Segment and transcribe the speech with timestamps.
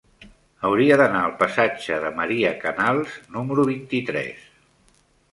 [0.67, 4.47] Hauria d'anar al passatge de Maria Canals número vint-i-tres.